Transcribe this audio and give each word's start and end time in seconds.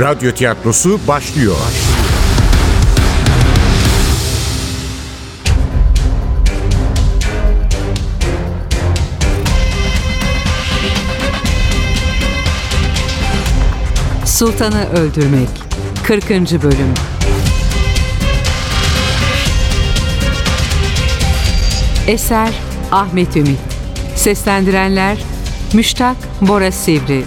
Radyo 0.00 0.32
tiyatrosu 0.32 1.00
başlıyor. 1.08 1.56
Sultanı 14.24 14.88
Öldürmek 14.90 15.48
40. 16.04 16.30
Bölüm 16.30 16.94
Eser 22.06 22.50
Ahmet 22.92 23.36
Ümit 23.36 23.58
Seslendirenler 24.16 25.18
Müştak 25.72 26.16
Bora 26.40 26.72
Sivri 26.72 27.24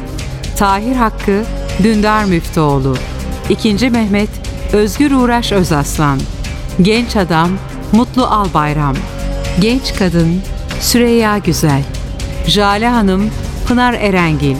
Tahir 0.58 0.96
Hakkı 0.96 1.44
Dündar 1.84 2.26
Müftüoğlu 2.26 2.98
2. 3.50 3.90
Mehmet 3.90 4.30
Özgür 4.74 5.12
Uğraş 5.12 5.52
Özaslan 5.52 6.20
Genç 6.82 7.16
Adam 7.16 7.50
Mutlu 7.92 8.26
Albayram 8.26 8.96
Genç 9.60 9.96
Kadın 10.00 10.42
Süreyya 10.80 11.38
Güzel 11.38 11.84
Jale 12.48 12.88
Hanım 12.88 13.30
Pınar 13.68 13.94
Erengil 13.94 14.56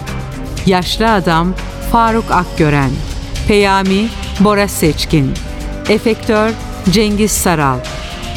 Yaşlı 0.66 1.12
Adam 1.12 1.54
Faruk 1.92 2.32
Akgören 2.32 2.92
Peyami 3.48 4.10
Bora 4.40 4.68
Seçkin 4.68 5.34
Efektör 5.90 6.52
Cengiz 6.90 7.32
Saral 7.32 7.80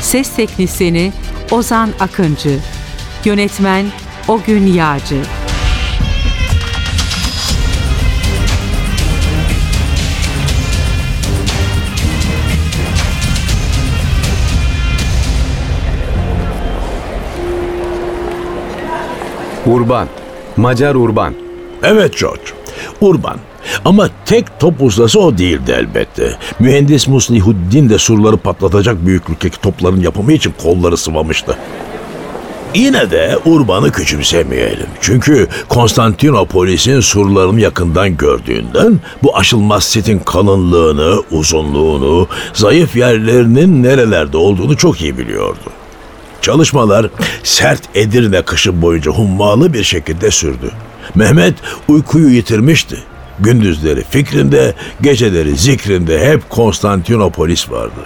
Ses 0.01 0.37
Teknisini 0.37 1.13
Ozan 1.51 1.91
Akıncı 2.01 2.59
Yönetmen 3.25 3.87
Ogün 4.29 4.67
Yağcı 4.67 5.23
Urban. 19.67 20.09
Macar 20.57 20.95
Urban. 20.95 21.35
Evet 21.83 22.19
George. 22.19 22.43
Urban. 23.01 23.37
Ama 23.85 24.09
tek 24.25 24.61
top 24.61 24.83
ustası 24.83 25.21
o 25.21 25.39
değildi 25.39 25.75
elbette. 25.79 26.37
Mühendis 26.59 27.09
Muslihuddin 27.09 27.89
de 27.89 27.99
surları 27.99 28.37
patlatacak 28.37 29.07
büyüklükteki 29.07 29.61
topların 29.61 30.01
yapımı 30.01 30.33
için 30.33 30.55
kolları 30.63 30.97
sıvamıştı. 30.97 31.57
Yine 32.75 33.11
de 33.11 33.39
Urban'ı 33.45 33.93
küçümsemeyelim. 33.93 34.87
Çünkü 35.01 35.49
Konstantinopolis'in 35.69 37.01
surlarını 37.01 37.61
yakından 37.61 38.17
gördüğünden 38.17 39.01
bu 39.23 39.37
aşılmaz 39.37 39.85
sitin 39.85 40.19
kalınlığını, 40.19 41.23
uzunluğunu, 41.31 42.29
zayıf 42.53 42.97
yerlerinin 42.97 43.83
nerelerde 43.83 44.37
olduğunu 44.37 44.77
çok 44.77 45.01
iyi 45.01 45.19
biliyordu. 45.19 45.71
Çalışmalar 46.45 47.07
sert 47.43 47.83
Edirne 47.95 48.43
kışı 48.43 48.83
boyunca 48.83 49.11
hummalı 49.11 49.73
bir 49.73 49.85
şekilde 49.85 50.31
sürdü. 50.31 50.71
Mehmet 51.15 51.55
uykuyu 51.89 52.29
yitirmişti. 52.29 52.99
Gündüzleri 53.41 54.05
fikrinde, 54.11 54.75
geceleri 55.01 55.57
zikrinde 55.57 56.27
hep 56.27 56.51
Konstantinopolis 56.51 57.71
vardı. 57.71 58.01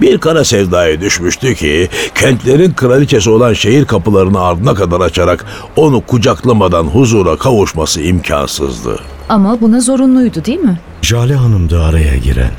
Bir 0.00 0.18
kara 0.18 0.44
sevdaya 0.44 1.00
düşmüştü 1.00 1.54
ki 1.54 1.88
kentlerin 2.14 2.72
kraliçesi 2.72 3.30
olan 3.30 3.52
şehir 3.52 3.84
kapılarını 3.84 4.40
ardına 4.40 4.74
kadar 4.74 5.00
açarak 5.00 5.46
onu 5.76 6.00
kucaklamadan 6.00 6.84
huzura 6.84 7.36
kavuşması 7.36 8.00
imkansızdı. 8.00 9.00
Ama 9.28 9.60
buna 9.60 9.80
zorunluydu 9.80 10.44
değil 10.44 10.60
mi? 10.60 10.80
Jale 11.02 11.34
Hanım 11.34 11.70
da 11.70 11.84
araya 11.84 12.16
giren. 12.16 12.52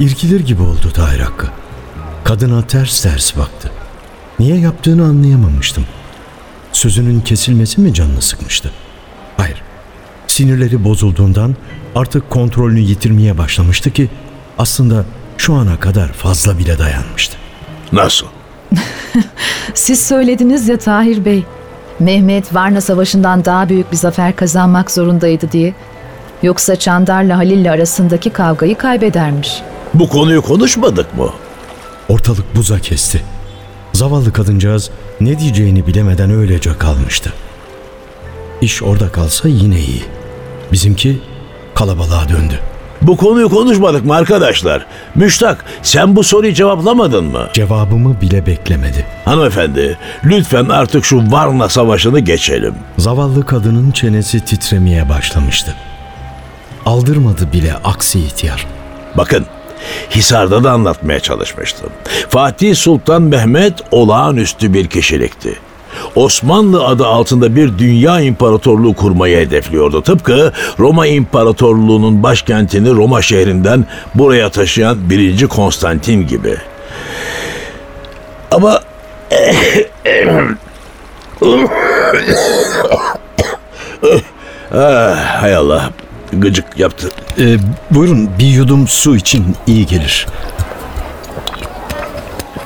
İrkilir 0.00 0.40
gibi 0.40 0.62
oldu 0.62 0.90
Tahir 0.94 1.20
Hakkı. 1.20 1.46
Kadına 2.24 2.62
ters 2.62 3.02
ters 3.02 3.36
baktı. 3.36 3.70
Niye 4.40 4.58
yaptığını 4.58 5.04
anlayamamıştım. 5.04 5.84
Sözünün 6.72 7.20
kesilmesi 7.20 7.80
mi 7.80 7.94
canını 7.94 8.22
sıkmıştı? 8.22 8.70
Hayır. 9.36 9.62
Sinirleri 10.26 10.84
bozulduğundan 10.84 11.56
artık 11.94 12.30
kontrolünü 12.30 12.80
yitirmeye 12.80 13.38
başlamıştı 13.38 13.90
ki 13.90 14.08
aslında 14.58 15.04
şu 15.38 15.54
ana 15.54 15.80
kadar 15.80 16.12
fazla 16.12 16.58
bile 16.58 16.78
dayanmıştı. 16.78 17.36
Nasıl? 17.92 18.26
Siz 19.74 20.06
söylediniz 20.06 20.68
ya 20.68 20.78
Tahir 20.78 21.24
Bey. 21.24 21.44
Mehmet 21.98 22.54
Varna 22.54 22.80
Savaşı'ndan 22.80 23.44
daha 23.44 23.68
büyük 23.68 23.92
bir 23.92 23.96
zafer 23.96 24.36
kazanmak 24.36 24.90
zorundaydı 24.90 25.52
diye. 25.52 25.74
Yoksa 26.42 26.76
Çandar'la 26.76 27.36
Halil'le 27.36 27.70
arasındaki 27.70 28.30
kavgayı 28.30 28.78
kaybedermiş. 28.78 29.62
Bu 29.94 30.08
konuyu 30.08 30.42
konuşmadık 30.42 31.18
mı? 31.18 31.30
Ortalık 32.08 32.56
buza 32.56 32.78
kesti. 32.78 33.22
Zavallı 34.00 34.32
kadıncağız 34.32 34.90
ne 35.20 35.38
diyeceğini 35.38 35.86
bilemeden 35.86 36.30
öylece 36.30 36.78
kalmıştı. 36.78 37.32
İş 38.60 38.82
orada 38.82 39.12
kalsa 39.12 39.48
yine 39.48 39.80
iyi. 39.80 40.02
Bizimki 40.72 41.20
kalabalığa 41.74 42.28
döndü. 42.28 42.58
Bu 43.02 43.16
konuyu 43.16 43.48
konuşmadık 43.48 44.04
mı 44.04 44.14
arkadaşlar? 44.14 44.86
Müştak 45.14 45.64
sen 45.82 46.16
bu 46.16 46.24
soruyu 46.24 46.54
cevaplamadın 46.54 47.24
mı? 47.24 47.48
Cevabımı 47.52 48.20
bile 48.20 48.46
beklemedi. 48.46 49.06
Hanımefendi 49.24 49.98
lütfen 50.24 50.64
artık 50.64 51.04
şu 51.04 51.32
Varna 51.32 51.68
Savaşı'nı 51.68 52.20
geçelim. 52.20 52.74
Zavallı 52.98 53.46
kadının 53.46 53.90
çenesi 53.90 54.44
titremeye 54.44 55.08
başlamıştı. 55.08 55.74
Aldırmadı 56.86 57.52
bile 57.52 57.74
aksi 57.74 58.20
ihtiyar. 58.20 58.66
Bakın 59.16 59.46
Hisar'da 60.10 60.64
da 60.64 60.70
anlatmaya 60.70 61.20
çalışmıştım. 61.20 61.90
Fatih 62.28 62.76
Sultan 62.76 63.22
Mehmet 63.22 63.74
olağanüstü 63.90 64.74
bir 64.74 64.86
kişilikti. 64.86 65.58
Osmanlı 66.14 66.86
adı 66.86 67.06
altında 67.06 67.56
bir 67.56 67.78
dünya 67.78 68.20
imparatorluğu 68.20 68.94
kurmayı 68.94 69.38
hedefliyordu. 69.38 70.02
Tıpkı 70.02 70.52
Roma 70.78 71.06
İmparatorluğu'nun 71.06 72.22
başkentini 72.22 72.90
Roma 72.90 73.22
şehrinden 73.22 73.86
buraya 74.14 74.50
taşıyan 74.50 75.10
1. 75.10 75.46
Konstantin 75.46 76.26
gibi. 76.26 76.56
Ama 78.50 78.80
ah, 84.74 85.42
hay 85.42 85.54
Allah 85.54 85.90
gıcık 86.32 86.78
yaptı. 86.78 87.10
Ee, 87.38 87.56
buyurun 87.90 88.30
bir 88.38 88.46
yudum 88.46 88.88
su 88.88 89.16
için 89.16 89.56
iyi 89.66 89.86
gelir. 89.86 90.26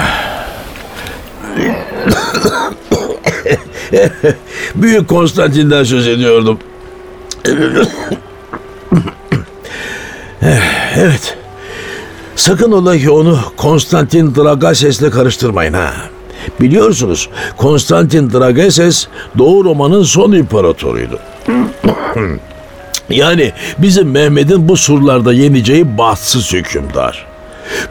Büyük 4.75 5.07
Konstantin'den 5.07 5.83
söz 5.83 6.07
ediyordum. 6.07 6.59
Evet. 10.97 11.37
Sakın 12.35 12.71
ola 12.71 12.97
ki 12.97 13.09
onu 13.09 13.39
Konstantin 13.57 14.35
Dragases'le 14.35 15.09
karıştırmayın 15.11 15.73
ha. 15.73 15.93
Biliyorsunuz 16.61 17.29
Konstantin 17.57 18.31
Dragases 18.31 19.07
Doğu 19.37 19.65
Roma'nın 19.65 20.03
son 20.03 20.31
imparatoruydu. 20.31 21.19
Yani 23.09 23.51
bizim 23.77 24.11
Mehmet'in 24.11 24.69
bu 24.69 24.77
surlarda 24.77 25.33
yeneceği 25.33 25.97
bahtsız 25.97 26.53
hükümdar. 26.53 27.25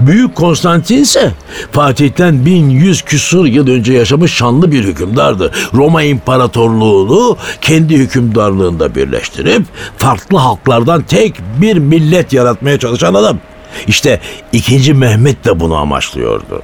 Büyük 0.01 0.35
Konstantin 0.35 1.03
ise 1.03 1.33
Fatih'ten 1.73 2.47
1100 2.47 3.03
küsur 3.03 3.47
yıl 3.47 3.69
önce 3.69 3.93
yaşamış 3.93 4.33
şanlı 4.33 4.73
bir 4.73 4.85
hükümdardı. 4.85 5.51
Roma 5.75 6.03
İmparatorluğunu 6.03 7.37
kendi 7.61 7.97
hükümdarlığında 7.97 8.95
birleştirip 8.95 9.63
farklı 9.97 10.39
halklardan 10.39 11.03
tek 11.03 11.35
bir 11.61 11.77
millet 11.77 12.33
yaratmaya 12.33 12.79
çalışan 12.79 13.15
adam. 13.15 13.39
İşte 13.87 14.21
2. 14.53 14.95
Mehmet 14.95 15.45
de 15.45 15.61
bunu 15.61 15.77
amaçlıyordu. 15.77 16.63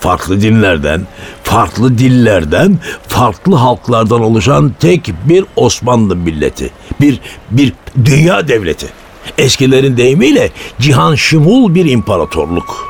Farklı 0.00 0.40
dinlerden, 0.40 1.06
farklı 1.42 1.98
dillerden, 1.98 2.78
farklı 3.08 3.54
halklardan 3.56 4.20
oluşan 4.20 4.74
tek 4.80 5.12
bir 5.28 5.44
Osmanlı 5.56 6.16
milleti. 6.16 6.70
Bir, 7.00 7.20
bir 7.50 7.72
dünya 8.04 8.48
devleti. 8.48 8.86
Eskilerin 9.38 9.96
deyimiyle 9.96 10.50
cihan 10.80 11.14
şumul 11.14 11.74
bir 11.74 11.84
imparatorluk. 11.90 12.86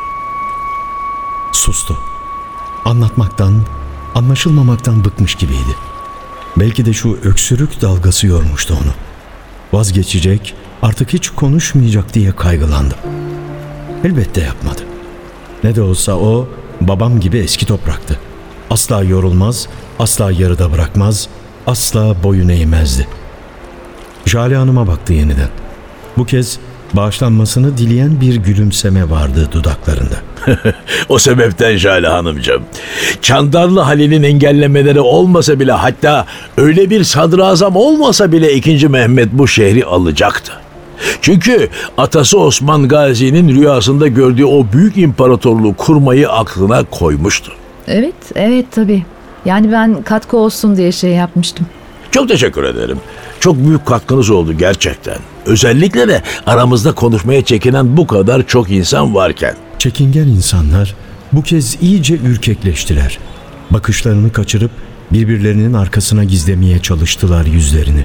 Sustu. 1.52 1.98
Anlatmaktan, 2.84 3.62
anlaşılmamaktan 4.14 5.04
bıkmış 5.04 5.34
gibiydi. 5.34 5.76
Belki 6.56 6.86
de 6.86 6.92
şu 6.92 7.18
öksürük 7.24 7.82
dalgası 7.82 8.26
yormuştu 8.26 8.74
onu. 8.74 8.92
Vazgeçecek, 9.72 10.54
artık 10.82 11.12
hiç 11.12 11.30
konuşmayacak 11.30 12.14
diye 12.14 12.32
kaygılandım. 12.32 12.98
Elbette 14.04 14.40
yapmadı. 14.40 14.80
Ne 15.64 15.76
de 15.76 15.82
olsa 15.82 16.14
o 16.14 16.48
babam 16.80 17.20
gibi 17.20 17.38
eski 17.38 17.66
topraktı. 17.66 18.18
Asla 18.70 19.02
yorulmaz, 19.02 19.68
asla 19.98 20.32
yarıda 20.32 20.72
bırakmaz, 20.72 21.28
asla 21.66 22.22
boyun 22.22 22.48
eğmezdi. 22.48 23.08
Jale 24.26 24.56
Hanım'a 24.56 24.86
baktı 24.86 25.12
yeniden. 25.12 25.48
Bu 26.16 26.26
kez 26.26 26.58
bağışlanmasını 26.92 27.78
dileyen 27.78 28.20
bir 28.20 28.34
gülümseme 28.34 29.10
vardı 29.10 29.48
dudaklarında. 29.52 30.16
O 31.08 31.18
sebepten 31.18 31.76
Jale 31.76 32.08
Hanımcığım. 32.08 32.62
Çandarlı 33.22 33.80
Halil'in 33.80 34.22
engellemeleri 34.22 35.00
olmasa 35.00 35.60
bile 35.60 35.72
hatta 35.72 36.26
öyle 36.56 36.90
bir 36.90 37.04
sadrazam 37.04 37.76
olmasa 37.76 38.32
bile 38.32 38.52
2. 38.52 38.88
Mehmet 38.88 39.32
bu 39.32 39.48
şehri 39.48 39.84
alacaktı. 39.84 40.52
Çünkü 41.22 41.68
atası 41.98 42.38
Osman 42.38 42.88
Gazi'nin 42.88 43.48
rüyasında 43.48 44.08
gördüğü 44.08 44.44
o 44.44 44.66
büyük 44.72 44.98
imparatorluğu 44.98 45.74
kurmayı 45.76 46.30
aklına 46.30 46.84
koymuştu. 46.84 47.52
Evet, 47.86 48.14
evet 48.34 48.66
tabii. 48.70 49.04
Yani 49.44 49.72
ben 49.72 50.02
katkı 50.02 50.36
olsun 50.36 50.76
diye 50.76 50.92
şey 50.92 51.10
yapmıştım. 51.10 51.66
Çok 52.10 52.28
teşekkür 52.28 52.64
ederim. 52.64 52.98
Çok 53.40 53.56
büyük 53.56 53.86
katkınız 53.86 54.30
oldu 54.30 54.52
gerçekten. 54.52 55.16
Özellikle 55.46 56.08
de 56.08 56.22
aramızda 56.46 56.92
konuşmaya 56.92 57.44
çekinen 57.44 57.96
bu 57.96 58.06
kadar 58.06 58.46
çok 58.46 58.70
insan 58.70 59.14
varken. 59.14 59.54
Çekingen 59.78 60.28
insanlar 60.28 60.94
bu 61.32 61.42
kez 61.42 61.82
iyice 61.82 62.14
ürkekleştiler. 62.14 63.18
Bakışlarını 63.70 64.32
kaçırıp 64.32 64.70
birbirlerinin 65.12 65.72
arkasına 65.72 66.24
gizlemeye 66.24 66.78
çalıştılar 66.78 67.46
yüzlerini. 67.46 68.04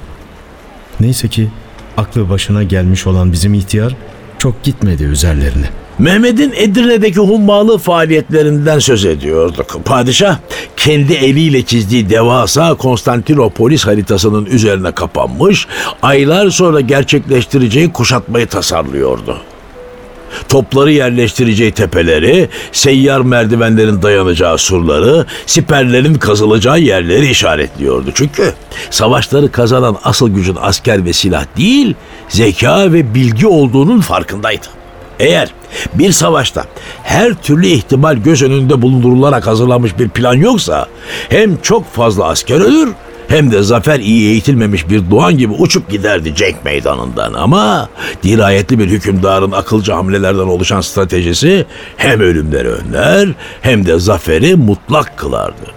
Neyse 1.00 1.28
ki 1.28 1.48
aklı 1.96 2.30
başına 2.30 2.62
gelmiş 2.62 3.06
olan 3.06 3.32
bizim 3.32 3.54
ihtiyar 3.54 3.96
çok 4.38 4.62
gitmedi 4.62 5.04
üzerlerine. 5.04 5.66
Mehmet'in 5.98 6.52
Edirne'deki 6.56 7.20
hummalı 7.20 7.78
faaliyetlerinden 7.78 8.78
söz 8.78 9.04
ediyorduk. 9.04 9.80
Padişah 9.84 10.38
kendi 10.76 11.14
eliyle 11.14 11.62
çizdiği 11.62 12.10
devasa 12.10 12.74
Konstantinopolis 12.74 13.86
haritasının 13.86 14.46
üzerine 14.46 14.92
kapanmış, 14.92 15.66
aylar 16.02 16.50
sonra 16.50 16.80
gerçekleştireceği 16.80 17.92
kuşatmayı 17.92 18.46
tasarlıyordu. 18.46 19.36
Topları 20.48 20.92
yerleştireceği 20.92 21.72
tepeleri, 21.72 22.48
seyyar 22.72 23.20
merdivenlerin 23.20 24.02
dayanacağı 24.02 24.58
surları, 24.58 25.26
siperlerin 25.46 26.14
kazılacağı 26.14 26.80
yerleri 26.80 27.30
işaretliyordu. 27.30 28.10
Çünkü 28.14 28.52
savaşları 28.90 29.52
kazanan 29.52 29.96
asıl 30.04 30.28
gücün 30.28 30.56
asker 30.60 31.04
ve 31.04 31.12
silah 31.12 31.44
değil, 31.56 31.94
zeka 32.28 32.92
ve 32.92 33.14
bilgi 33.14 33.46
olduğunun 33.46 34.00
farkındaydı. 34.00 34.66
Eğer 35.18 35.50
bir 35.94 36.12
savaşta 36.12 36.64
her 37.02 37.34
türlü 37.34 37.66
ihtimal 37.66 38.16
göz 38.16 38.42
önünde 38.42 38.82
bulundurularak 38.82 39.46
hazırlanmış 39.46 39.98
bir 39.98 40.08
plan 40.08 40.34
yoksa 40.34 40.86
hem 41.28 41.56
çok 41.56 41.92
fazla 41.92 42.24
asker 42.24 42.60
ölür 42.60 42.88
hem 43.28 43.52
de 43.52 43.62
zafer 43.62 44.00
iyi 44.00 44.28
eğitilmemiş 44.28 44.90
bir 44.90 45.10
doğan 45.10 45.38
gibi 45.38 45.52
uçup 45.52 45.90
giderdi 45.90 46.34
cenk 46.34 46.64
meydanından. 46.64 47.34
Ama 47.34 47.88
dirayetli 48.22 48.78
bir 48.78 48.86
hükümdarın 48.86 49.52
akılcı 49.52 49.92
hamlelerden 49.92 50.46
oluşan 50.46 50.80
stratejisi 50.80 51.66
hem 51.96 52.20
ölümleri 52.20 52.68
önler 52.68 53.28
hem 53.60 53.86
de 53.86 53.98
zaferi 53.98 54.56
mutlak 54.56 55.16
kılardı. 55.16 55.76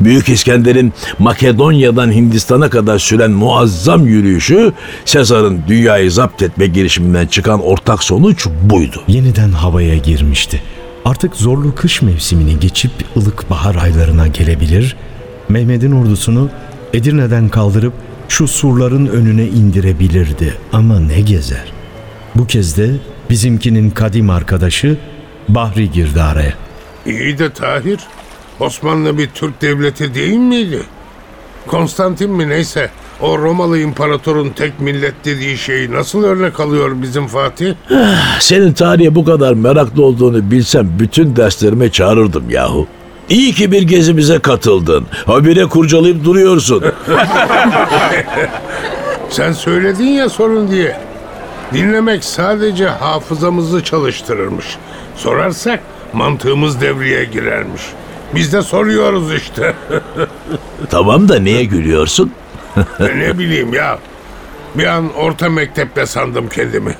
Büyük 0.00 0.28
İskender'in 0.28 0.92
Makedonya'dan 1.18 2.12
Hindistan'a 2.12 2.70
kadar 2.70 2.98
süren 2.98 3.30
muazzam 3.30 4.06
yürüyüşü 4.06 4.72
Sezar'ın 5.04 5.62
dünyayı 5.68 6.10
zapt 6.10 6.42
etme 6.42 6.66
girişiminden 6.66 7.26
çıkan 7.26 7.62
ortak 7.62 8.02
sonuç 8.02 8.46
buydu. 8.62 9.02
Yeniden 9.08 9.52
havaya 9.52 9.96
girmişti. 9.96 10.62
Artık 11.04 11.36
zorlu 11.36 11.74
kış 11.74 12.02
mevsimini 12.02 12.60
geçip 12.60 12.90
ılık 13.16 13.50
bahar 13.50 13.74
aylarına 13.74 14.26
gelebilir, 14.26 14.96
Mehmet'in 15.50 15.92
ordusunu 15.92 16.48
Edirne'den 16.94 17.48
kaldırıp 17.48 17.92
şu 18.28 18.48
surların 18.48 19.06
önüne 19.06 19.44
indirebilirdi 19.44 20.54
ama 20.72 21.00
ne 21.00 21.20
gezer. 21.20 21.72
Bu 22.34 22.46
kez 22.46 22.76
de 22.76 22.90
bizimkinin 23.30 23.90
kadim 23.90 24.30
arkadaşı 24.30 24.96
Bahri 25.48 25.90
girdi 25.90 26.22
araya. 26.22 26.54
İyi 27.06 27.38
de 27.38 27.52
Tahir, 27.52 28.00
Osmanlı 28.60 29.18
bir 29.18 29.26
Türk 29.34 29.62
devleti 29.62 30.14
değil 30.14 30.36
miydi? 30.36 30.82
Konstantin 31.66 32.30
mi 32.30 32.48
neyse, 32.48 32.90
o 33.20 33.38
Romalı 33.38 33.78
imparatorun 33.78 34.50
tek 34.50 34.80
millet 34.80 35.14
dediği 35.24 35.58
şeyi 35.58 35.92
nasıl 35.92 36.24
örnek 36.24 36.60
alıyor 36.60 37.02
bizim 37.02 37.26
Fatih? 37.26 37.74
Senin 38.40 38.72
tarihe 38.72 39.14
bu 39.14 39.24
kadar 39.24 39.54
meraklı 39.54 40.04
olduğunu 40.04 40.50
bilsem 40.50 40.90
bütün 40.98 41.36
derslerime 41.36 41.90
çağırırdım 41.90 42.50
yahu. 42.50 42.86
İyi 43.30 43.52
ki 43.52 43.72
bir 43.72 43.82
gezimize 43.82 44.38
katıldın. 44.38 45.06
Habire 45.26 45.64
kurcalayıp 45.64 46.24
duruyorsun. 46.24 46.84
Sen 49.30 49.52
söyledin 49.52 50.04
ya 50.06 50.28
sorun 50.28 50.70
diye. 50.70 50.96
Dinlemek 51.74 52.24
sadece 52.24 52.86
hafızamızı 52.86 53.84
çalıştırırmış. 53.84 54.66
Sorarsak 55.16 55.80
mantığımız 56.12 56.80
devreye 56.80 57.24
girermiş. 57.24 57.82
Biz 58.34 58.52
de 58.52 58.62
soruyoruz 58.62 59.34
işte. 59.34 59.74
tamam 60.90 61.28
da 61.28 61.38
niye 61.38 61.64
gülüyorsun? 61.64 62.32
ne 63.00 63.38
bileyim 63.38 63.74
ya. 63.74 63.98
Bir 64.74 64.86
an 64.86 65.14
orta 65.14 65.48
mektepte 65.48 66.06
sandım 66.06 66.48
kendimi. 66.48 66.94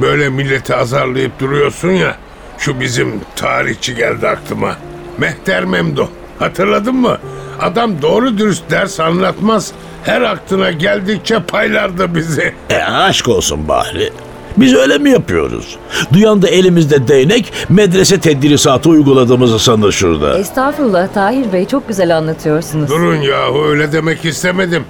Böyle 0.00 0.28
milleti 0.28 0.76
azarlayıp 0.76 1.40
duruyorsun 1.40 1.90
ya. 1.90 2.16
Şu 2.58 2.80
bizim 2.80 3.20
tarihçi 3.36 3.94
geldi 3.94 4.28
aklıma. 4.28 4.76
Mehter 5.18 5.64
Memduh. 5.64 6.06
Hatırladın 6.38 6.94
mı? 6.94 7.18
Adam 7.60 8.02
doğru 8.02 8.38
dürüst 8.38 8.62
ders 8.70 9.00
anlatmaz. 9.00 9.72
Her 10.04 10.22
aklına 10.22 10.70
geldikçe 10.70 11.42
paylardı 11.42 12.14
bizi. 12.14 12.54
E 12.70 12.82
aşk 12.82 13.28
olsun 13.28 13.68
Bahri. 13.68 14.12
Biz 14.56 14.74
öyle 14.74 14.98
mi 14.98 15.10
yapıyoruz? 15.10 15.76
Duyan 16.12 16.42
da 16.42 16.48
elimizde 16.48 17.08
değnek 17.08 17.52
medrese 17.68 18.20
tedrisatı 18.20 18.88
uyguladığımızı 18.88 19.58
sanır 19.58 19.92
şurada. 19.92 20.38
Estağfurullah 20.38 21.08
Tahir 21.14 21.52
Bey 21.52 21.66
çok 21.66 21.88
güzel 21.88 22.16
anlatıyorsunuz. 22.16 22.90
Durun 22.90 23.16
yahu 23.16 23.64
öyle 23.64 23.92
demek 23.92 24.24
istemedim. 24.24 24.84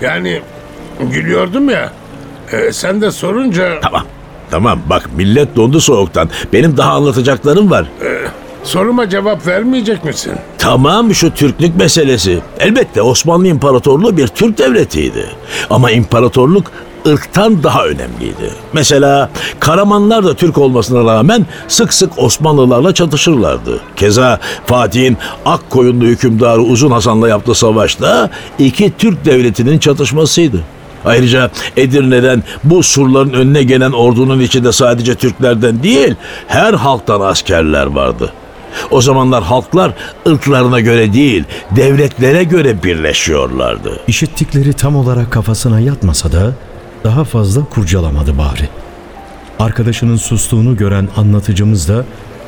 Yani 0.00 0.40
gülüyordum 1.00 1.68
ya. 1.70 1.92
E, 2.52 2.72
sen 2.72 3.00
de 3.00 3.10
sorunca 3.10 3.80
Tamam. 3.80 4.02
Tamam 4.50 4.80
bak 4.90 5.10
millet 5.16 5.56
dondu 5.56 5.80
soğuktan. 5.80 6.28
Benim 6.52 6.76
daha 6.76 6.92
anlatacaklarım 6.92 7.70
var. 7.70 7.86
Soruma 8.66 9.08
cevap 9.08 9.46
vermeyecek 9.46 10.04
misin? 10.04 10.32
Tamam 10.58 11.14
şu 11.14 11.34
Türklük 11.34 11.76
meselesi. 11.76 12.38
Elbette 12.60 13.02
Osmanlı 13.02 13.48
İmparatorluğu 13.48 14.16
bir 14.16 14.26
Türk 14.26 14.58
devletiydi. 14.58 15.26
Ama 15.70 15.90
imparatorluk 15.90 16.72
ırktan 17.06 17.62
daha 17.62 17.84
önemliydi. 17.84 18.50
Mesela 18.72 19.30
Karamanlar 19.60 20.24
da 20.24 20.34
Türk 20.34 20.58
olmasına 20.58 21.14
rağmen 21.14 21.46
sık 21.68 21.94
sık 21.94 22.18
Osmanlılarla 22.18 22.94
çatışırlardı. 22.94 23.80
Keza 23.96 24.40
Fatih'in 24.66 25.16
Akkoyunlu 25.44 26.04
hükümdarı 26.04 26.62
Uzun 26.62 26.90
Hasan'la 26.90 27.28
yaptığı 27.28 27.54
savaşta 27.54 28.30
iki 28.58 28.92
Türk 28.98 29.24
devletinin 29.24 29.78
çatışmasıydı. 29.78 30.62
Ayrıca 31.04 31.50
Edirne'den 31.76 32.42
bu 32.64 32.82
surların 32.82 33.32
önüne 33.32 33.62
gelen 33.62 33.92
ordunun 33.92 34.40
içinde 34.40 34.72
sadece 34.72 35.14
Türklerden 35.14 35.82
değil, 35.82 36.14
her 36.46 36.74
halktan 36.74 37.20
askerler 37.20 37.86
vardı. 37.86 38.32
O 38.90 39.00
zamanlar 39.00 39.44
halklar 39.44 39.92
ırklarına 40.28 40.80
göre 40.80 41.12
değil, 41.12 41.44
devletlere 41.76 42.44
göre 42.44 42.82
birleşiyorlardı. 42.82 44.00
İşittikleri 44.06 44.72
tam 44.72 44.96
olarak 44.96 45.32
kafasına 45.32 45.80
yatmasa 45.80 46.32
da 46.32 46.52
daha 47.04 47.24
fazla 47.24 47.64
kurcalamadı 47.64 48.38
Bahri. 48.38 48.68
Arkadaşının 49.58 50.16
sustuğunu 50.16 50.76
gören 50.76 51.08
anlatıcımız 51.16 51.88
da 51.88 52.04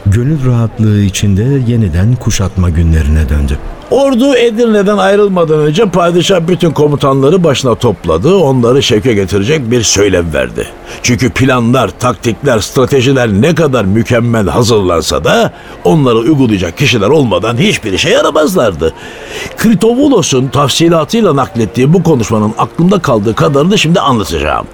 gönül 0.06 0.46
rahatlığı 0.46 1.00
içinde 1.00 1.42
yeniden 1.66 2.14
kuşatma 2.14 2.70
günlerine 2.70 3.28
döndü. 3.28 3.58
Ordu 3.90 4.36
Edirne'den 4.36 4.98
ayrılmadan 4.98 5.58
önce 5.58 5.86
padişah 5.86 6.40
bütün 6.48 6.70
komutanları 6.70 7.44
başına 7.44 7.74
topladı. 7.74 8.36
Onları 8.36 8.82
şevke 8.82 9.14
getirecek 9.14 9.70
bir 9.70 9.82
söylem 9.82 10.32
verdi. 10.34 10.66
Çünkü 11.02 11.30
planlar, 11.30 11.90
taktikler, 11.98 12.58
stratejiler 12.58 13.28
ne 13.28 13.54
kadar 13.54 13.84
mükemmel 13.84 14.48
hazırlansa 14.48 15.24
da 15.24 15.52
onları 15.84 16.16
uygulayacak 16.16 16.78
kişiler 16.78 17.08
olmadan 17.08 17.56
hiçbir 17.56 17.92
işe 17.92 18.10
yaramazlardı. 18.10 18.94
Kritovulos'un 19.56 20.48
tafsilatıyla 20.48 21.36
naklettiği 21.36 21.92
bu 21.92 22.02
konuşmanın 22.02 22.54
aklımda 22.58 22.98
kaldığı 22.98 23.34
kadarını 23.34 23.78
şimdi 23.78 24.00
anlatacağım. 24.00 24.66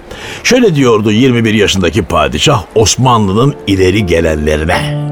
Şöyle 0.43 0.75
diyordu 0.75 1.11
21 1.11 1.53
yaşındaki 1.53 2.01
padişah 2.03 2.63
Osmanlı'nın 2.75 3.55
ileri 3.67 4.05
gelenlerine. 4.05 5.05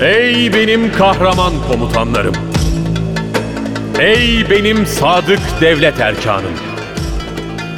Ey 0.00 0.52
benim 0.54 0.92
kahraman 0.92 1.52
komutanlarım! 1.70 2.34
Ey 3.98 4.50
benim 4.50 4.86
sadık 4.86 5.40
devlet 5.60 6.00
erkanım! 6.00 6.52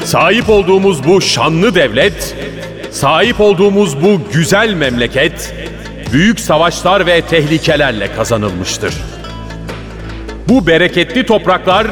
Sahip 0.04 0.50
olduğumuz 0.50 1.04
bu 1.04 1.20
şanlı 1.20 1.74
devlet, 1.74 2.36
sahip 2.90 3.40
olduğumuz 3.40 4.02
bu 4.02 4.20
güzel 4.32 4.74
memleket, 4.74 5.54
büyük 6.12 6.40
savaşlar 6.40 7.06
ve 7.06 7.20
tehlikelerle 7.20 8.12
kazanılmıştır. 8.12 8.94
Bu 10.48 10.66
bereketli 10.66 11.26
topraklar 11.26 11.86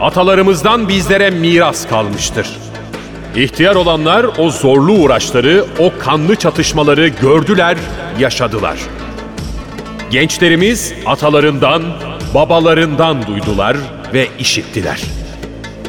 atalarımızdan 0.00 0.88
bizlere 0.88 1.30
miras 1.30 1.88
kalmıştır. 1.88 2.48
İhtiyar 3.36 3.74
olanlar 3.74 4.26
o 4.38 4.50
zorlu 4.50 4.92
uğraşları, 4.92 5.64
o 5.78 5.92
kanlı 5.98 6.36
çatışmaları 6.36 7.08
gördüler, 7.08 7.76
yaşadılar. 8.18 8.78
Gençlerimiz 10.10 10.92
atalarından, 11.06 11.82
babalarından 12.34 13.26
duydular 13.26 13.76
ve 14.14 14.28
işittiler. 14.38 15.00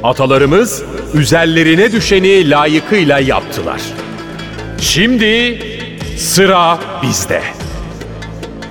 Atalarımız 0.04 0.84
üzerlerine 1.14 1.92
düşeni 1.92 2.50
layıkıyla 2.50 3.20
yaptılar. 3.20 3.82
Şimdi 4.82 5.60
sıra 6.18 6.80
bizde. 7.04 7.42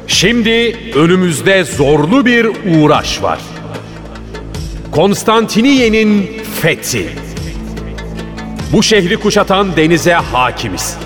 Şimdi 0.06 0.76
önümüzde 0.94 1.64
zorlu 1.64 2.26
bir 2.26 2.46
uğraş 2.46 3.22
var. 3.22 3.38
Konstantiniye'nin 4.90 6.42
fethi. 6.60 7.08
Bu 8.72 8.82
şehri 8.82 9.16
kuşatan 9.16 9.76
denize 9.76 10.12
hakimiz. 10.12 10.96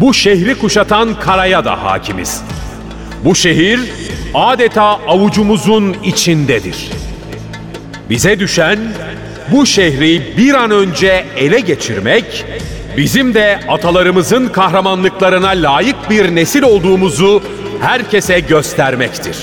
Bu 0.00 0.14
şehri 0.14 0.58
kuşatan 0.58 1.20
karaya 1.20 1.64
da 1.64 1.84
hakimiz. 1.84 2.42
Bu 3.24 3.34
şehir 3.34 3.80
adeta 4.34 4.82
avucumuzun 4.82 5.96
içindedir. 6.04 6.76
Bize 8.10 8.40
düşen 8.40 8.78
bu 9.52 9.66
şehri 9.66 10.36
bir 10.36 10.54
an 10.54 10.70
önce 10.70 11.24
ele 11.36 11.60
geçirmek, 11.60 12.44
bizim 12.96 13.34
de 13.34 13.60
atalarımızın 13.68 14.48
kahramanlıklarına 14.48 15.48
layık 15.48 16.10
bir 16.10 16.34
nesil 16.34 16.62
olduğumuzu 16.62 17.42
herkese 17.80 18.40
göstermektir. 18.40 19.36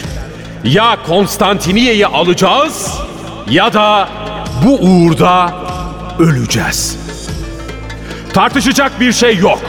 Ya 0.63 0.97
Konstantiniye'yi 1.07 2.07
alacağız 2.07 2.91
ya 3.50 3.73
da 3.73 4.09
bu 4.65 4.75
uğurda 4.75 5.53
öleceğiz. 6.19 6.97
Tartışacak 8.33 9.00
bir 9.00 9.11
şey 9.11 9.38
yok. 9.38 9.61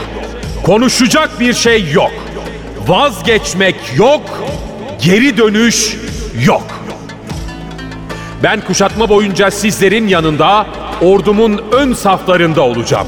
Konuşacak 0.63 1.39
bir 1.39 1.53
şey 1.53 1.91
yok. 1.91 2.22
Vazgeçmek 2.87 3.75
yok. 3.97 4.43
Geri 5.01 5.37
dönüş 5.37 5.97
yok. 6.45 6.63
Ben 8.43 8.61
kuşatma 8.61 9.09
boyunca 9.09 9.51
sizlerin 9.51 10.07
yanında 10.07 10.67
ordumun 11.01 11.61
ön 11.71 11.93
saflarında 11.93 12.61
olacağım. 12.61 13.07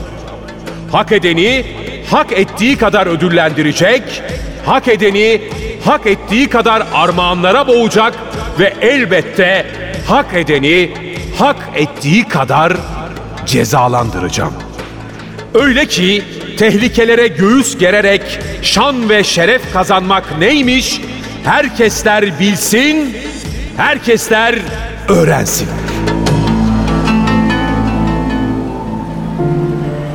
Hak 0.91 1.11
edeni 1.11 1.65
hak 2.11 2.31
ettiği 2.31 2.77
kadar 2.77 3.07
ödüllendirecek, 3.07 4.03
hak 4.65 4.87
edeni 4.87 5.41
hak 5.85 6.05
ettiği 6.05 6.49
kadar 6.49 6.83
armağanlara 6.93 7.67
boğacak 7.67 8.13
ve 8.59 8.73
elbette 8.81 9.65
hak 10.07 10.33
edeni 10.33 10.91
hak 11.39 11.69
ettiği 11.75 12.27
kadar 12.27 12.73
cezalandıracağım. 13.45 14.53
Öyle 15.53 15.85
ki 15.85 16.23
tehlikelere 16.55 17.27
göğüs 17.27 17.77
gererek 17.77 18.39
şan 18.61 19.09
ve 19.09 19.23
şeref 19.23 19.73
kazanmak 19.73 20.39
neymiş 20.39 21.01
herkesler 21.43 22.39
bilsin, 22.39 23.17
herkesler 23.77 24.55
öğrensin. 25.09 25.67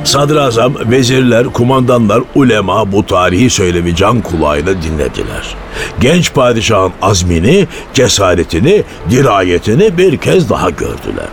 Sadrazam, 0.04 0.74
vezirler, 0.90 1.46
kumandanlar, 1.46 2.22
ulema 2.34 2.92
bu 2.92 3.06
tarihi 3.06 3.50
söylemi 3.50 3.96
can 3.96 4.20
kulağıyla 4.20 4.82
dinlediler. 4.82 5.54
Genç 6.00 6.34
padişahın 6.34 6.92
azmini, 7.02 7.66
cesaretini, 7.94 8.82
dirayetini 9.10 9.98
bir 9.98 10.16
kez 10.16 10.50
daha 10.50 10.70
gördüler. 10.70 11.28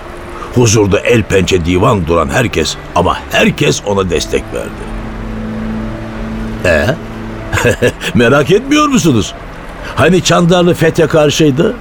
Huzurda 0.56 1.00
el 1.00 1.24
pençe 1.24 1.66
divan 1.66 2.08
duran 2.08 2.30
herkes 2.30 2.76
ama 2.96 3.18
herkes 3.32 3.82
ona 3.86 4.10
destek 4.10 4.44
verdi. 4.54 4.97
E 6.68 6.86
Merak 8.16 8.52
etmiyor 8.52 8.88
musunuz? 8.88 9.34
Hani 9.96 10.24
Çandarlı 10.24 10.74
fethe 10.74 11.08
karşıydı? 11.08 11.76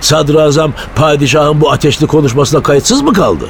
Sadrazam 0.00 0.72
padişahın 0.94 1.60
bu 1.60 1.72
ateşli 1.72 2.06
konuşmasına 2.06 2.62
kayıtsız 2.62 3.02
mı 3.02 3.12
kaldı? 3.12 3.48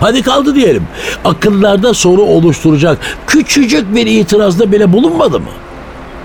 Hadi 0.00 0.22
kaldı 0.22 0.54
diyelim. 0.54 0.82
Akıllarda 1.24 1.94
soru 1.94 2.22
oluşturacak 2.22 2.98
küçücük 3.26 3.94
bir 3.94 4.06
itirazda 4.06 4.72
bile 4.72 4.92
bulunmadı 4.92 5.40
mı? 5.40 5.50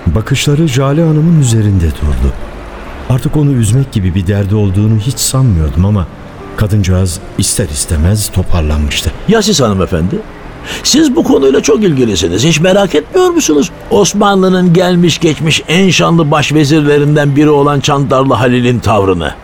Bakışları 0.06 0.68
Jale 0.68 1.02
Hanım'ın 1.02 1.40
üzerinde 1.40 1.86
durdu. 1.86 2.32
Artık 3.10 3.36
onu 3.36 3.50
üzmek 3.52 3.92
gibi 3.92 4.14
bir 4.14 4.26
derdi 4.26 4.54
olduğunu 4.54 4.98
hiç 4.98 5.18
sanmıyordum 5.18 5.84
ama 5.84 6.06
kadıncağız 6.56 7.20
ister 7.38 7.68
istemez 7.68 8.28
toparlanmıştı. 8.28 9.10
Ya 9.28 9.42
siz 9.42 9.60
hanımefendi? 9.60 10.16
Siz 10.82 11.16
bu 11.16 11.24
konuyla 11.24 11.60
çok 11.62 11.82
ilgilisiniz. 11.82 12.44
Hiç 12.44 12.60
merak 12.60 12.94
etmiyor 12.94 13.30
musunuz? 13.30 13.70
Osmanlı'nın 13.90 14.72
gelmiş 14.72 15.18
geçmiş 15.18 15.62
en 15.68 15.90
şanlı 15.90 16.30
başvezirlerinden 16.30 17.36
biri 17.36 17.50
olan 17.50 17.80
Çandarlı 17.80 18.34
Halil'in 18.34 18.78
tavrını. 18.78 19.34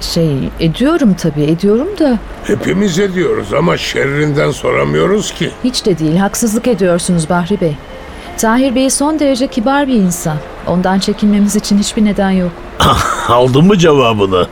Şey 0.00 0.30
ediyorum 0.60 1.14
tabii 1.14 1.42
ediyorum 1.42 1.88
da 1.98 2.18
Hepimiz 2.44 2.98
ediyoruz 2.98 3.46
ama 3.58 3.76
şerrinden 3.76 4.50
soramıyoruz 4.50 5.32
ki. 5.34 5.50
hiç 5.64 5.86
de 5.86 5.98
değil 5.98 6.16
haksızlık 6.16 6.66
ediyorsunuz 6.66 7.28
Bahri 7.28 7.60
Bey. 7.60 7.76
Tahir 8.38 8.74
Bey 8.74 8.90
son 8.90 9.18
derece 9.18 9.46
kibar 9.46 9.86
bir 9.88 9.94
insan. 9.94 10.36
Ondan 10.66 10.98
çekinmemiz 10.98 11.56
için 11.56 11.78
hiçbir 11.78 12.04
neden 12.04 12.30
yok. 12.30 12.50
Aldın 13.28 13.64
mı 13.64 13.78
cevabını? 13.78 14.46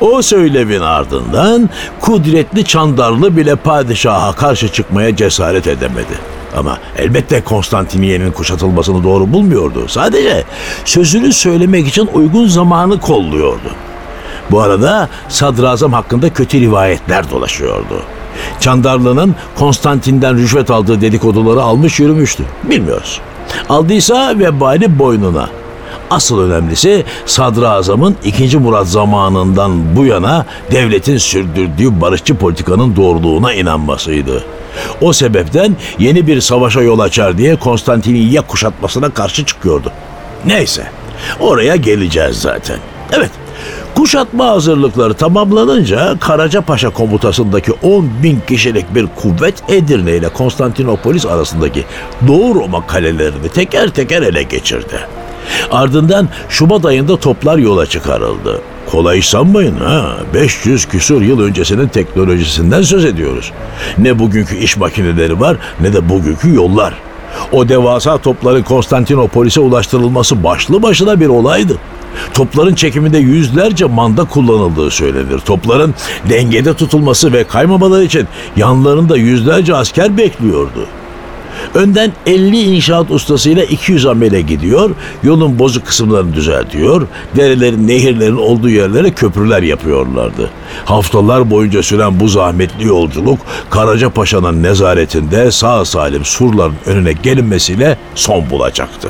O 0.00 0.22
söylemin 0.22 0.80
ardından 0.80 1.70
kudretli 2.00 2.64
Çandarlı 2.64 3.36
bile 3.36 3.56
padişaha 3.56 4.32
karşı 4.32 4.68
çıkmaya 4.68 5.16
cesaret 5.16 5.66
edemedi. 5.66 6.18
Ama 6.56 6.78
elbette 6.98 7.40
Konstantiniye'nin 7.40 8.32
kuşatılmasını 8.32 9.04
doğru 9.04 9.32
bulmuyordu. 9.32 9.88
Sadece 9.88 10.44
sözünü 10.84 11.32
söylemek 11.32 11.88
için 11.88 12.08
uygun 12.14 12.46
zamanı 12.46 13.00
kolluyordu. 13.00 13.70
Bu 14.50 14.60
arada 14.60 15.08
sadrazam 15.28 15.92
hakkında 15.92 16.32
kötü 16.32 16.60
rivayetler 16.60 17.30
dolaşıyordu. 17.30 18.02
Çandarlı'nın 18.60 19.34
Konstantin'den 19.58 20.36
rüşvet 20.36 20.70
aldığı 20.70 21.00
dedikoduları 21.00 21.62
almış 21.62 22.00
yürümüştü. 22.00 22.44
Bilmiyoruz. 22.64 23.20
Aldıysa 23.68 24.38
vebali 24.38 24.98
boynuna. 24.98 25.48
Asıl 26.10 26.40
önemlisi 26.40 27.04
sadrazamın 27.26 28.16
2. 28.24 28.58
Murat 28.58 28.88
zamanından 28.88 29.96
bu 29.96 30.04
yana 30.04 30.46
devletin 30.72 31.18
sürdürdüğü 31.18 32.00
barışçı 32.00 32.34
politikanın 32.34 32.96
doğruluğuna 32.96 33.52
inanmasıydı. 33.52 34.44
O 35.00 35.12
sebepten 35.12 35.76
yeni 35.98 36.26
bir 36.26 36.40
savaşa 36.40 36.82
yol 36.82 36.98
açar 36.98 37.38
diye 37.38 37.56
Konstantiniye 37.56 38.40
kuşatmasına 38.40 39.10
karşı 39.10 39.44
çıkıyordu. 39.44 39.92
Neyse, 40.46 40.86
oraya 41.40 41.76
geleceğiz 41.76 42.36
zaten. 42.36 42.78
Evet, 43.12 43.30
Kuşatma 43.94 44.46
hazırlıkları 44.46 45.14
tamamlanınca 45.14 46.18
Karacapaşa 46.20 46.90
komutasındaki 46.90 47.72
10 47.72 48.10
bin 48.22 48.40
kişilik 48.48 48.94
bir 48.94 49.06
kuvvet 49.06 49.54
Edirne 49.68 50.16
ile 50.16 50.28
Konstantinopolis 50.28 51.26
arasındaki 51.26 51.84
Doğu 52.28 52.54
Roma 52.54 52.86
kalelerini 52.86 53.48
teker 53.48 53.90
teker 53.90 54.22
ele 54.22 54.42
geçirdi. 54.42 55.00
Ardından 55.70 56.28
Şubat 56.48 56.84
ayında 56.84 57.16
toplar 57.16 57.58
yola 57.58 57.86
çıkarıldı. 57.86 58.60
Kolay 58.90 59.22
sanmayın 59.22 59.76
ha. 59.76 60.16
500 60.34 60.86
küsur 60.86 61.22
yıl 61.22 61.40
öncesinin 61.40 61.88
teknolojisinden 61.88 62.82
söz 62.82 63.04
ediyoruz. 63.04 63.52
Ne 63.98 64.18
bugünkü 64.18 64.56
iş 64.56 64.76
makineleri 64.76 65.40
var 65.40 65.56
ne 65.80 65.92
de 65.92 66.08
bugünkü 66.08 66.54
yollar. 66.54 66.94
O 67.52 67.68
devasa 67.68 68.18
topların 68.18 68.62
Konstantinopolis'e 68.62 69.60
ulaştırılması 69.60 70.44
başlı 70.44 70.82
başına 70.82 71.20
bir 71.20 71.26
olaydı. 71.28 71.76
Topların 72.34 72.74
çekiminde 72.74 73.18
yüzlerce 73.18 73.84
manda 73.84 74.24
kullanıldığı 74.24 74.90
söylenir. 74.90 75.38
Topların 75.38 75.94
dengede 76.30 76.74
tutulması 76.74 77.32
ve 77.32 77.44
kaymamaları 77.44 78.04
için 78.04 78.26
yanlarında 78.56 79.16
yüzlerce 79.16 79.74
asker 79.74 80.16
bekliyordu. 80.16 80.86
Önden 81.74 82.12
50 82.26 82.60
inşaat 82.60 83.10
ustasıyla 83.10 83.64
200 83.64 84.06
amele 84.06 84.40
gidiyor, 84.40 84.90
yolun 85.22 85.58
bozuk 85.58 85.86
kısımlarını 85.86 86.34
düzeltiyor, 86.34 87.06
derelerin, 87.36 87.88
nehirlerin 87.88 88.36
olduğu 88.36 88.68
yerlere 88.68 89.10
köprüler 89.10 89.62
yapıyorlardı. 89.62 90.50
Haftalar 90.84 91.50
boyunca 91.50 91.82
süren 91.82 92.20
bu 92.20 92.28
zahmetli 92.28 92.86
yolculuk 92.86 93.38
Karacapaşa'nın 93.70 94.62
nezaretinde 94.62 95.50
sağ 95.50 95.84
salim 95.84 96.24
surların 96.24 96.74
önüne 96.86 97.12
gelinmesiyle 97.12 97.98
son 98.14 98.50
bulacaktı. 98.50 99.08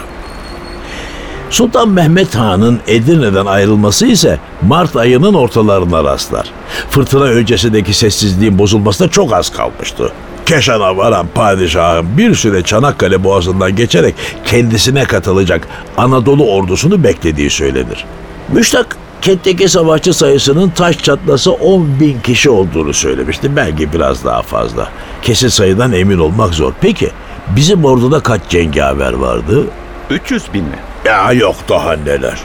Sultan 1.51 1.89
Mehmet 1.89 2.35
Han'ın 2.35 2.81
Edirne'den 2.87 3.47
ayrılması 3.47 4.07
ise 4.07 4.39
Mart 4.63 4.97
ayının 4.97 5.35
ortalarına 5.35 6.05
rastlar. 6.05 6.47
Fırtına 6.91 7.25
öncesindeki 7.25 7.95
sessizliğin 7.95 8.59
bozulmasına 8.59 9.09
çok 9.09 9.33
az 9.33 9.51
kalmıştı. 9.51 10.13
Keşan'a 10.47 10.97
varan 10.97 11.27
padişahın 11.35 12.19
bir 12.19 12.35
süre 12.35 12.63
Çanakkale 12.63 13.25
boğazından 13.25 13.77
geçerek 13.77 14.15
kendisine 14.47 15.05
katılacak 15.05 15.69
Anadolu 15.97 16.51
ordusunu 16.51 17.05
beklediği 17.05 17.51
söylenir. 17.51 18.05
Müştak 18.53 18.97
kentteki 19.23 19.69
savaşçı 19.69 20.15
sayısının 20.15 20.71
taş 20.71 20.99
çatlası 20.99 21.53
10 21.53 22.01
bin 22.01 22.21
kişi 22.21 22.51
olduğunu 22.51 22.93
söylemişti. 22.93 23.57
Belki 23.57 23.93
biraz 23.93 24.25
daha 24.25 24.43
fazla. 24.43 24.89
Kesin 25.23 25.49
sayıdan 25.49 25.93
emin 25.93 26.19
olmak 26.19 26.55
zor. 26.55 26.73
Peki 26.81 27.11
bizim 27.57 27.85
orduda 27.85 28.21
kaç 28.21 28.41
cengaver 28.49 29.13
vardı? 29.13 29.65
300 30.11 30.55
bin 30.55 30.65
mi? 30.65 30.79
Ya 31.05 31.33
yok 31.33 31.57
daha 31.69 31.93
neler. 31.93 32.41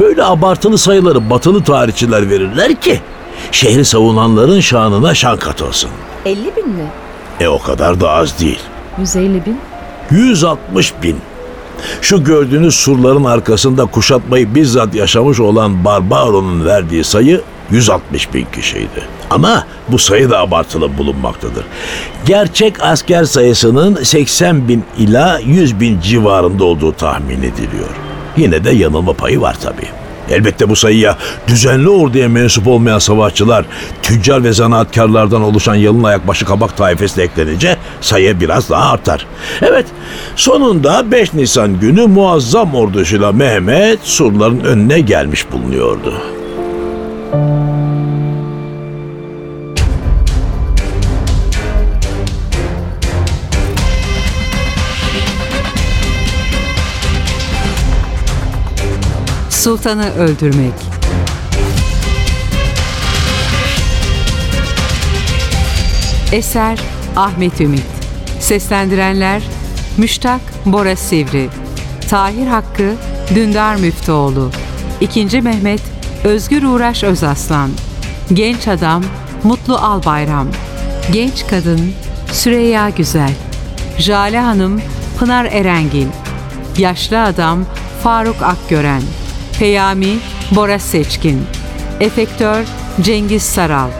Böyle 0.00 0.24
abartılı 0.24 0.78
sayıları 0.78 1.30
batılı 1.30 1.64
tarihçiler 1.64 2.30
verirler 2.30 2.80
ki 2.80 3.00
şehri 3.52 3.84
savunanların 3.84 4.60
şanına 4.60 5.14
şan 5.14 5.36
katılsın. 5.36 5.90
50 6.26 6.56
bin 6.56 6.68
mi? 6.68 6.84
E 7.40 7.48
o 7.48 7.62
kadar 7.62 8.00
da 8.00 8.10
az 8.10 8.40
değil. 8.40 8.60
150 8.98 9.46
bin. 9.46 9.58
160 10.10 10.94
bin. 11.02 11.16
Şu 12.00 12.24
gördüğünüz 12.24 12.74
surların 12.74 13.24
arkasında 13.24 13.86
kuşatmayı 13.86 14.54
bizzat 14.54 14.94
yaşamış 14.94 15.40
olan 15.40 15.84
Barbaro'nun 15.84 16.64
verdiği 16.64 17.04
sayı 17.04 17.40
160 17.70 18.34
bin 18.34 18.46
kişiydi. 18.52 19.02
Ama 19.30 19.66
bu 19.88 19.98
sayı 19.98 20.30
da 20.30 20.38
abartılı 20.38 20.98
bulunmaktadır. 20.98 21.64
Gerçek 22.26 22.82
asker 22.82 23.24
sayısının 23.24 23.94
80 24.02 24.68
bin 24.68 24.84
ila 24.98 25.38
100 25.38 25.80
bin 25.80 26.00
civarında 26.00 26.64
olduğu 26.64 26.92
tahmin 26.92 27.38
ediliyor. 27.38 27.90
Yine 28.36 28.64
de 28.64 28.70
yanılma 28.70 29.12
payı 29.12 29.40
var 29.40 29.56
tabii. 29.62 29.88
Elbette 30.30 30.68
bu 30.68 30.76
sayıya 30.76 31.16
düzenli 31.48 31.88
orduya 31.88 32.28
mensup 32.28 32.66
olmayan 32.66 32.98
savaşçılar, 32.98 33.64
tüccar 34.02 34.44
ve 34.44 34.52
zanaatkarlardan 34.52 35.42
oluşan 35.42 35.74
yalın 35.74 36.02
ayak 36.02 36.28
başı 36.28 36.44
kabak 36.44 36.76
taifesi 36.76 37.16
de 37.16 37.22
eklenince 37.22 37.76
sayı 38.00 38.40
biraz 38.40 38.70
daha 38.70 38.90
artar. 38.90 39.26
Evet, 39.62 39.86
sonunda 40.36 41.10
5 41.10 41.34
Nisan 41.34 41.80
günü 41.80 42.06
muazzam 42.06 42.74
ordusuyla 42.74 43.32
Mehmet 43.32 43.98
surların 44.02 44.60
önüne 44.60 45.00
gelmiş 45.00 45.52
bulunuyordu. 45.52 46.14
Sultanı 59.58 60.14
öldürmek. 60.14 60.72
Eser 66.32 66.78
Ahmet 67.16 67.60
Ümit. 67.60 67.82
Seslendirenler 68.40 69.42
Müştak 69.96 70.40
Bora 70.66 70.96
Sivri. 70.96 71.48
Tahir 72.10 72.46
Hakkı 72.46 72.94
Dündar 73.34 73.76
Müftüoğlu. 73.76 74.50
İkinci 75.00 75.42
Mehmet 75.42 75.82
Özgür 76.24 76.62
Uğraş 76.62 77.04
Özaslan. 77.04 77.70
Genç 78.32 78.68
Adam 78.68 79.04
Mutlu 79.44 79.76
Albayram. 79.76 80.48
Genç 81.12 81.46
Kadın 81.46 81.92
Süreyya 82.32 82.90
Güzel. 82.90 83.32
Jale 83.98 84.40
Hanım 84.40 84.80
Pınar 85.18 85.44
Erengil. 85.44 86.06
Yaşlı 86.78 87.22
Adam 87.22 87.64
Faruk 88.02 88.42
Akgören. 88.42 89.02
Peyami 89.58 90.18
Bora 90.50 90.78
Seçkin. 90.78 91.42
Efektör 92.00 92.64
Cengiz 93.00 93.42
Saral. 93.42 93.90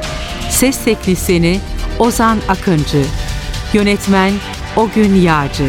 Ses 0.50 0.85
teknisyeni 0.85 1.61
Ozan 1.99 2.38
Akıncı. 2.49 3.05
Yönetmen 3.73 4.33
Ogün 4.77 5.15
Yağcı. 5.15 5.69